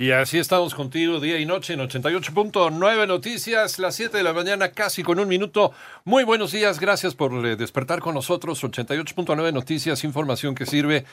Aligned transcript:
Y 0.00 0.12
así 0.12 0.38
estamos 0.38 0.76
contigo 0.76 1.18
día 1.18 1.40
y 1.40 1.44
noche 1.44 1.72
en 1.72 1.80
88.9 1.80 3.08
Noticias, 3.08 3.80
las 3.80 3.96
7 3.96 4.16
de 4.16 4.22
la 4.22 4.32
mañana, 4.32 4.70
casi 4.70 5.02
con 5.02 5.18
un 5.18 5.26
minuto. 5.26 5.72
Muy 6.04 6.22
buenos 6.22 6.52
días, 6.52 6.78
gracias 6.78 7.16
por 7.16 7.44
eh, 7.44 7.56
despertar 7.56 7.98
con 7.98 8.14
nosotros. 8.14 8.62
88.9 8.62 9.52
Noticias, 9.52 10.04
información 10.04 10.54
que 10.54 10.66
sirve. 10.66 11.04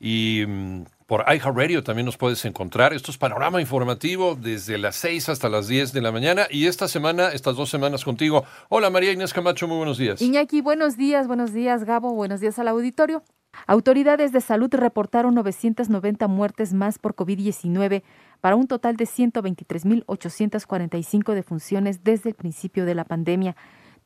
Y 0.00 0.42
mm, 0.44 0.86
por 1.06 1.24
iHeartRadio 1.32 1.84
también 1.84 2.04
nos 2.04 2.16
puedes 2.16 2.44
encontrar. 2.44 2.92
Esto 2.92 3.12
es 3.12 3.16
panorama 3.16 3.60
informativo 3.60 4.34
desde 4.34 4.76
las 4.76 4.96
6 4.96 5.28
hasta 5.28 5.48
las 5.48 5.68
10 5.68 5.92
de 5.92 6.00
la 6.00 6.10
mañana. 6.10 6.48
Y 6.50 6.66
esta 6.66 6.88
semana, 6.88 7.28
estas 7.28 7.54
dos 7.54 7.70
semanas 7.70 8.04
contigo. 8.04 8.44
Hola 8.70 8.90
María 8.90 9.12
Inés 9.12 9.32
Camacho, 9.32 9.68
muy 9.68 9.76
buenos 9.76 9.98
días. 9.98 10.20
Iñaki, 10.20 10.62
buenos 10.62 10.96
días, 10.96 11.28
buenos 11.28 11.52
días 11.52 11.84
Gabo, 11.84 12.12
buenos 12.12 12.40
días 12.40 12.58
al 12.58 12.66
auditorio. 12.66 13.22
Autoridades 13.66 14.32
de 14.32 14.40
salud 14.40 14.72
reportaron 14.72 15.34
990 15.34 16.28
muertes 16.28 16.72
más 16.72 16.98
por 16.98 17.14
COVID-19 17.14 18.02
para 18.40 18.56
un 18.56 18.66
total 18.66 18.96
de 18.96 19.04
123.845 19.04 21.34
defunciones 21.34 22.02
desde 22.04 22.30
el 22.30 22.34
principio 22.34 22.84
de 22.84 22.94
la 22.94 23.04
pandemia. 23.04 23.54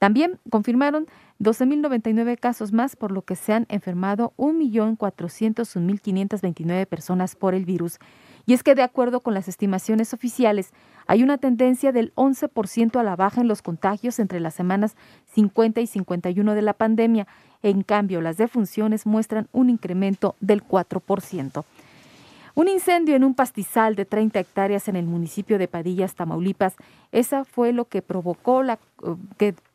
También 0.00 0.40
confirmaron 0.48 1.06
12.099 1.40 2.38
casos 2.38 2.72
más, 2.72 2.96
por 2.96 3.12
lo 3.12 3.20
que 3.20 3.36
se 3.36 3.52
han 3.52 3.66
enfermado 3.68 4.32
1.401.529 4.38 6.86
personas 6.86 7.36
por 7.36 7.54
el 7.54 7.66
virus. 7.66 7.98
Y 8.46 8.54
es 8.54 8.62
que, 8.62 8.74
de 8.74 8.82
acuerdo 8.82 9.20
con 9.20 9.34
las 9.34 9.46
estimaciones 9.46 10.14
oficiales, 10.14 10.72
hay 11.06 11.22
una 11.22 11.36
tendencia 11.36 11.92
del 11.92 12.14
11% 12.14 12.98
a 12.98 13.02
la 13.02 13.14
baja 13.14 13.42
en 13.42 13.48
los 13.48 13.60
contagios 13.60 14.18
entre 14.20 14.40
las 14.40 14.54
semanas 14.54 14.96
50 15.34 15.82
y 15.82 15.86
51 15.86 16.54
de 16.54 16.62
la 16.62 16.72
pandemia. 16.72 17.26
En 17.62 17.82
cambio, 17.82 18.20
las 18.20 18.36
defunciones 18.36 19.06
muestran 19.06 19.48
un 19.52 19.70
incremento 19.70 20.36
del 20.40 20.62
4%. 20.64 21.64
Un 22.54 22.68
incendio 22.68 23.14
en 23.14 23.24
un 23.24 23.34
pastizal 23.34 23.94
de 23.94 24.04
30 24.04 24.40
hectáreas 24.40 24.88
en 24.88 24.96
el 24.96 25.06
municipio 25.06 25.58
de 25.58 25.68
Padillas, 25.68 26.14
Tamaulipas, 26.14 26.74
esa 27.12 27.44
fue 27.44 27.72
lo 27.72 27.86
que 27.86 28.02
provocó 28.02 28.62
la 28.62 28.78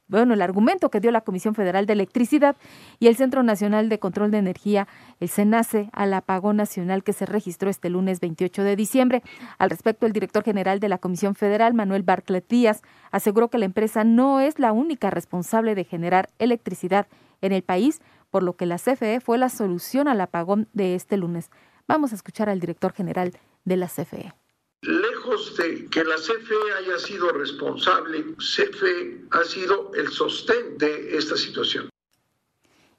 bueno, 0.08 0.36
el 0.36 0.42
argumento 0.44 0.92
que 0.92 1.00
dio 1.00 1.10
la 1.10 1.22
Comisión 1.22 1.56
Federal 1.56 1.88
de 1.88 1.94
Electricidad 1.94 2.56
y 3.00 3.08
el 3.08 3.16
Centro 3.16 3.42
Nacional 3.42 3.90
de 3.90 3.98
Control 3.98 4.30
de 4.30 4.38
Energía, 4.38 4.88
el 5.20 5.30
CENACE, 5.30 5.90
al 5.94 6.14
apagón 6.14 6.58
nacional 6.58 7.04
que 7.04 7.14
se 7.14 7.26
registró 7.26 7.72
este 7.72 7.90
lunes 7.90 8.20
28 8.20 8.64
de 8.64 8.76
diciembre. 8.76 9.24
Al 9.58 9.72
respecto, 9.72 10.06
el 10.06 10.14
director 10.14 10.44
general 10.44 10.80
de 10.80 10.90
la 10.90 11.00
Comisión 11.00 11.34
Federal, 11.34 11.74
Manuel 11.74 12.04
Barclet 12.04 12.48
Díaz, 12.48 12.84
aseguró 13.12 13.50
que 13.50 13.58
la 13.58 13.66
empresa 13.66 14.04
no 14.04 14.40
es 14.42 14.60
la 14.60 14.74
única 14.74 15.10
responsable 15.10 15.74
de 15.74 15.86
generar 15.86 16.30
electricidad 16.38 17.08
en 17.42 17.52
el 17.52 17.64
país, 17.64 18.02
por 18.30 18.44
lo 18.44 18.56
que 18.58 18.66
la 18.66 18.78
CFE 18.78 19.22
fue 19.22 19.38
la 19.38 19.50
solución 19.50 20.08
al 20.08 20.22
apagón 20.22 20.68
de 20.74 20.96
este 20.96 21.18
lunes. 21.18 21.50
Vamos 21.88 22.12
a 22.12 22.16
escuchar 22.16 22.50
al 22.50 22.60
director 22.60 22.94
general 22.94 23.32
de 23.64 23.78
la 23.78 23.88
CFE. 23.88 24.34
Lejos 24.82 25.58
de 25.58 25.86
que 25.86 26.04
la 26.04 26.16
CFE 26.16 26.74
haya 26.78 27.00
sido 27.00 27.30
responsable, 27.32 28.24
CFE 28.38 29.26
ha 29.32 29.44
sido 29.44 29.92
el 29.96 30.10
sostén 30.10 30.78
de 30.78 31.18
esta 31.18 31.36
situación. 31.38 31.90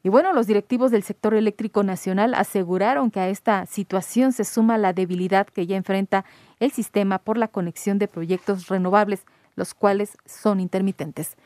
Y 0.03 0.09
bueno, 0.09 0.33
los 0.33 0.47
directivos 0.47 0.93
del 0.93 1.03
sector 1.03 1.35
eléctrico 1.35 1.83
nacional 1.83 2.35
aseguraron 2.35 3.11
que 3.11 3.19
a 3.19 3.29
esta 3.29 3.67
situación 3.67 4.33
se 4.33 4.45
suma 4.45 4.79
la 4.79 4.93
debilidad 4.93 5.49
que 5.49 5.67
ya 5.67 5.77
enfrenta 5.77 6.25
el 6.61 6.71
sistema 6.71 7.19
por 7.19 7.39
la 7.39 7.49
conexión 7.49 7.99
de 7.99 8.07
proyectos 8.07 8.69
renovables, 8.69 9.25
los 9.57 9.75
cuales 9.75 10.17
son 10.25 10.61
intermitentes. 10.61 11.37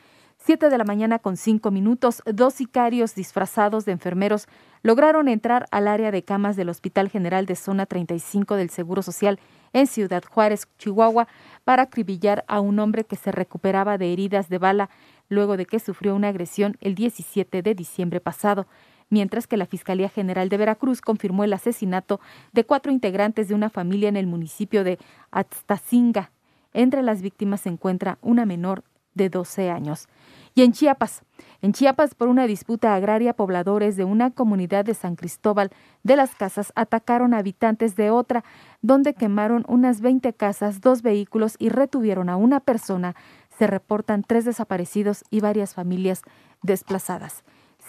Siete 0.43 0.71
de 0.71 0.77
la 0.79 0.83
mañana 0.83 1.19
con 1.19 1.37
cinco 1.37 1.69
minutos, 1.69 2.23
dos 2.25 2.55
sicarios 2.55 3.13
disfrazados 3.13 3.85
de 3.85 3.91
enfermeros 3.91 4.47
lograron 4.81 5.27
entrar 5.27 5.67
al 5.69 5.87
área 5.87 6.09
de 6.09 6.23
camas 6.23 6.55
del 6.55 6.69
Hospital 6.69 7.09
General 7.09 7.45
de 7.45 7.55
Zona 7.55 7.85
35 7.85 8.55
del 8.55 8.71
Seguro 8.71 9.03
Social 9.03 9.39
en 9.71 9.85
Ciudad 9.85 10.23
Juárez, 10.27 10.67
Chihuahua, 10.79 11.27
para 11.63 11.83
acribillar 11.83 12.43
a 12.47 12.59
un 12.59 12.79
hombre 12.79 13.03
que 13.03 13.17
se 13.17 13.31
recuperaba 13.31 13.99
de 13.99 14.11
heridas 14.11 14.49
de 14.49 14.57
bala 14.57 14.89
luego 15.29 15.57
de 15.57 15.67
que 15.67 15.79
sufrió 15.79 16.15
una 16.15 16.29
agresión 16.29 16.75
el 16.81 16.95
17 16.95 17.61
de 17.61 17.75
diciembre 17.75 18.19
pasado, 18.19 18.65
mientras 19.11 19.45
que 19.45 19.57
la 19.57 19.67
Fiscalía 19.67 20.09
General 20.09 20.49
de 20.49 20.57
Veracruz 20.57 21.01
confirmó 21.01 21.43
el 21.43 21.53
asesinato 21.53 22.19
de 22.51 22.63
cuatro 22.63 22.91
integrantes 22.91 23.47
de 23.47 23.53
una 23.53 23.69
familia 23.69 24.09
en 24.09 24.17
el 24.17 24.25
municipio 24.25 24.83
de 24.83 24.97
Aztacinga. 25.29 26.31
Entre 26.73 27.03
las 27.03 27.21
víctimas 27.21 27.61
se 27.61 27.69
encuentra 27.69 28.17
una 28.23 28.47
menor 28.47 28.83
de 29.13 29.29
12 29.29 29.69
años. 29.69 30.07
Y 30.53 30.63
en 30.63 30.73
Chiapas, 30.73 31.23
en 31.61 31.71
Chiapas 31.71 32.13
por 32.13 32.27
una 32.27 32.45
disputa 32.45 32.93
agraria, 32.93 33.33
pobladores 33.33 33.95
de 33.95 34.03
una 34.03 34.31
comunidad 34.31 34.83
de 34.83 34.93
San 34.93 35.15
Cristóbal 35.15 35.71
de 36.03 36.15
las 36.15 36.35
Casas 36.35 36.73
atacaron 36.75 37.33
a 37.33 37.37
habitantes 37.37 37.95
de 37.95 38.09
otra, 38.09 38.43
donde 38.81 39.13
quemaron 39.13 39.63
unas 39.67 40.01
20 40.01 40.33
casas, 40.33 40.81
dos 40.81 41.01
vehículos 41.01 41.55
y 41.57 41.69
retuvieron 41.69 42.29
a 42.29 42.35
una 42.35 42.59
persona. 42.59 43.15
Se 43.57 43.67
reportan 43.67 44.23
tres 44.23 44.43
desaparecidos 44.43 45.23
y 45.29 45.39
varias 45.39 45.73
familias 45.73 46.23
desplazadas. 46.61 47.43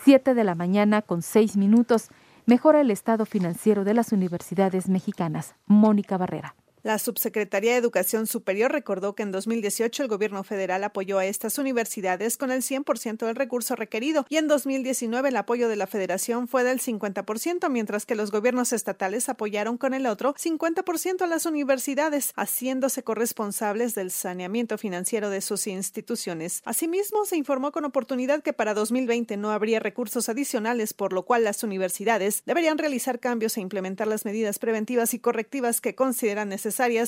Siete 0.04 0.34
de 0.34 0.44
la 0.44 0.54
mañana 0.54 1.02
con 1.02 1.22
seis 1.22 1.56
minutos. 1.56 2.10
Mejora 2.46 2.80
el 2.80 2.90
estado 2.90 3.26
financiero 3.26 3.84
de 3.84 3.94
las 3.94 4.12
universidades 4.12 4.88
mexicanas. 4.88 5.54
Mónica 5.66 6.16
Barrera. 6.16 6.54
La 6.84 6.98
Subsecretaría 6.98 7.70
de 7.72 7.78
Educación 7.78 8.26
Superior 8.26 8.72
recordó 8.72 9.14
que 9.14 9.22
en 9.22 9.30
2018 9.30 10.02
el 10.02 10.08
gobierno 10.08 10.42
federal 10.42 10.82
apoyó 10.82 11.18
a 11.18 11.26
estas 11.26 11.58
universidades 11.58 12.36
con 12.36 12.50
el 12.50 12.62
100% 12.62 13.24
del 13.24 13.36
recurso 13.36 13.76
requerido 13.76 14.26
y 14.28 14.36
en 14.36 14.48
2019 14.48 15.28
el 15.28 15.36
apoyo 15.36 15.68
de 15.68 15.76
la 15.76 15.86
federación 15.86 16.48
fue 16.48 16.64
del 16.64 16.80
50%, 16.80 17.70
mientras 17.70 18.04
que 18.04 18.16
los 18.16 18.32
gobiernos 18.32 18.72
estatales 18.72 19.28
apoyaron 19.28 19.78
con 19.78 19.94
el 19.94 20.06
otro 20.06 20.34
50% 20.34 21.22
a 21.22 21.28
las 21.28 21.46
universidades, 21.46 22.32
haciéndose 22.34 23.04
corresponsables 23.04 23.94
del 23.94 24.10
saneamiento 24.10 24.76
financiero 24.76 25.30
de 25.30 25.40
sus 25.40 25.68
instituciones. 25.68 26.62
Asimismo, 26.64 27.24
se 27.26 27.36
informó 27.36 27.70
con 27.70 27.84
oportunidad 27.84 28.42
que 28.42 28.52
para 28.52 28.74
2020 28.74 29.36
no 29.36 29.52
habría 29.52 29.78
recursos 29.78 30.28
adicionales, 30.28 30.94
por 30.94 31.12
lo 31.12 31.26
cual 31.26 31.44
las 31.44 31.62
universidades 31.62 32.42
deberían 32.44 32.78
realizar 32.78 33.20
cambios 33.20 33.56
e 33.56 33.60
implementar 33.60 34.08
las 34.08 34.24
medidas 34.24 34.58
preventivas 34.58 35.14
y 35.14 35.20
correctivas 35.20 35.80
que 35.80 35.94
consideran 35.94 36.52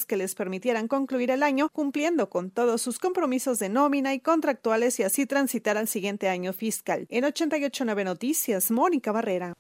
que 0.06 0.16
les 0.16 0.34
permitieran 0.34 0.88
concluir 0.88 1.30
el 1.30 1.42
año 1.42 1.69
cumpliendo 1.69 2.28
con 2.28 2.50
todos 2.50 2.82
sus 2.82 2.98
compromisos 2.98 3.58
de 3.58 3.69
nómina 3.69 4.14
y 4.14 4.20
contractuales 4.20 4.98
y 5.00 5.04
así 5.04 5.26
transitar 5.26 5.76
al 5.76 5.88
siguiente 5.88 6.28
año 6.28 6.52
fiscal. 6.52 7.06
En 7.08 7.25
889 7.25 8.04
Noticias, 8.04 8.70
Mónica 8.70 9.10
Barrera. 9.12 9.54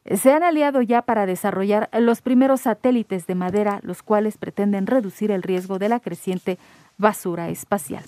se 0.06 0.32
han 0.32 0.44
aliado 0.44 0.82
ya 0.82 1.02
para 1.02 1.26
desarrollar 1.26 1.90
los 1.92 2.22
primeros 2.22 2.62
satélites 2.62 3.28
de 3.28 3.36
madera, 3.36 3.80
los 3.84 4.02
cuales 4.02 4.38
pretenden 4.38 4.88
reducir 4.88 5.32
el 5.32 5.44
riesgo 5.44 5.78
de 5.78 5.90
la 5.90 6.00
creciente 6.00 6.58
basura 6.98 7.50
espacial. 7.50 8.04